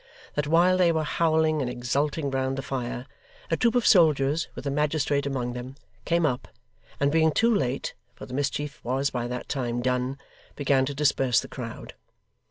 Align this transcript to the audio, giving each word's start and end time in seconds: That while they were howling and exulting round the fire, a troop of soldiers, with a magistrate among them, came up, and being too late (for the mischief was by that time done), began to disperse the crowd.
That 0.33 0.47
while 0.47 0.77
they 0.79 0.91
were 0.91 1.03
howling 1.03 1.61
and 1.61 1.69
exulting 1.69 2.31
round 2.31 2.57
the 2.57 2.63
fire, 2.63 3.05
a 3.51 3.55
troop 3.55 3.75
of 3.75 3.85
soldiers, 3.85 4.47
with 4.55 4.65
a 4.65 4.71
magistrate 4.71 5.27
among 5.27 5.53
them, 5.53 5.75
came 6.05 6.25
up, 6.25 6.47
and 6.99 7.11
being 7.11 7.31
too 7.31 7.53
late 7.53 7.93
(for 8.15 8.25
the 8.25 8.33
mischief 8.33 8.83
was 8.83 9.11
by 9.11 9.27
that 9.27 9.47
time 9.47 9.79
done), 9.79 10.17
began 10.55 10.87
to 10.87 10.95
disperse 10.95 11.39
the 11.39 11.47
crowd. 11.47 11.93